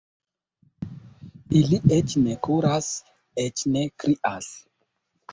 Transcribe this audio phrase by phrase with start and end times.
[1.59, 2.87] Ili eĉ ne kuras,
[3.43, 4.49] eĉ ne krias.